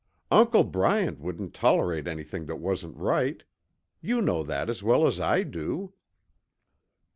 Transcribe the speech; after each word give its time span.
"Uncle 0.31 0.63
Bryant 0.63 1.19
wouldn't 1.19 1.53
tolerate 1.53 2.07
anything 2.07 2.45
that 2.47 2.55
wasn't 2.55 2.97
right. 2.97 3.43
You 4.01 4.19
know 4.19 4.41
that 4.41 4.67
as 4.67 4.81
well 4.81 5.05
as 5.05 5.19
I 5.19 5.43
do." 5.43 5.93